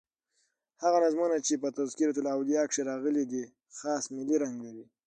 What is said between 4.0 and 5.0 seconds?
ملي رنګ لري.